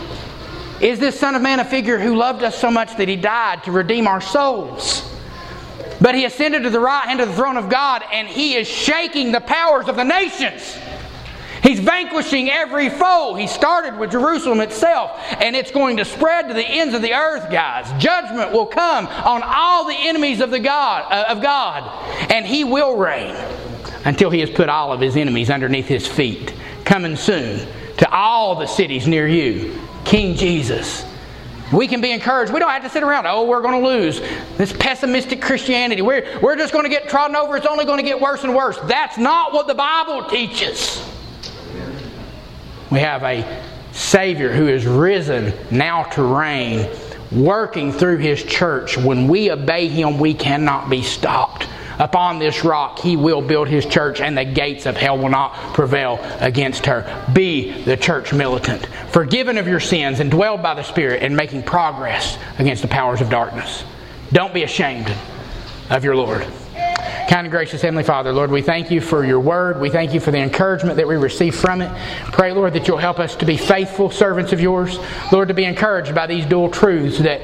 [0.82, 3.64] is this Son of Man a figure who loved us so much that he died
[3.66, 5.08] to redeem our souls,
[6.02, 8.68] but he ascended to the right hand of the throne of God and he is
[8.68, 10.78] shaking the powers of the nations.
[11.62, 13.36] He's vanquishing every foe.
[13.36, 17.14] He started with Jerusalem itself, and it's going to spread to the ends of the
[17.14, 17.92] earth, guys.
[18.02, 21.84] Judgment will come on all the enemies of the God uh, of God,
[22.32, 23.36] and he will reign
[24.06, 26.52] until he has put all of his enemies underneath his feet.
[26.84, 27.68] Coming soon
[27.98, 31.06] to all the cities near you, King Jesus
[31.72, 32.52] we can be encouraged.
[32.52, 34.20] We don't have to sit around, oh, we're going to lose.
[34.58, 36.02] This pessimistic Christianity.
[36.02, 37.56] We're, we're just going to get trodden over.
[37.56, 38.78] It's only going to get worse and worse.
[38.88, 41.04] That's not what the Bible teaches.
[42.92, 46.90] We have a Savior who is risen now to reign,
[47.32, 48.98] working through His church.
[48.98, 51.68] When we obey Him, we cannot be stopped.
[52.02, 55.54] Upon this rock he will build his church, and the gates of hell will not
[55.76, 57.28] prevail against her.
[57.32, 61.62] Be the church militant, forgiven of your sins, and dwelled by the Spirit, and making
[61.62, 63.84] progress against the powers of darkness.
[64.34, 65.14] Don't be ashamed
[65.92, 66.44] of your Lord.
[67.32, 69.80] Kind and gracious Heavenly Father, Lord, we thank you for your word.
[69.80, 71.90] We thank you for the encouragement that we receive from it.
[72.34, 75.00] Pray, Lord, that you'll help us to be faithful servants of yours.
[75.32, 77.40] Lord, to be encouraged by these dual truths that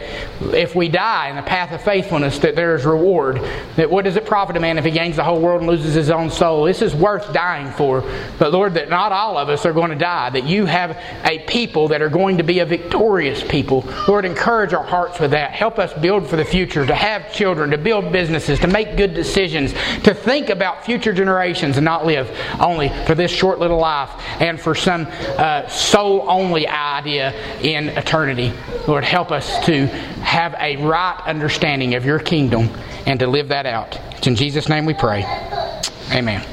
[0.53, 3.38] if we die in the path of faithfulness, that there is reward.
[3.77, 5.93] That what does it profit a man if he gains the whole world and loses
[5.93, 6.65] his own soul?
[6.65, 8.03] This is worth dying for.
[8.39, 10.31] But Lord, that not all of us are going to die.
[10.31, 13.85] That you have a people that are going to be a victorious people.
[14.05, 15.51] Lord, encourage our hearts with that.
[15.51, 19.13] Help us build for the future, to have children, to build businesses, to make good
[19.13, 24.09] decisions to think about future generations and not live only for this short little life
[24.41, 28.53] and for some uh, soul only idea in eternity.
[28.88, 32.69] Lord, help us to have a right understanding of your kingdom
[33.05, 33.99] and to live that out.
[34.17, 35.23] It's in Jesus' name we pray.
[36.11, 36.45] Amen.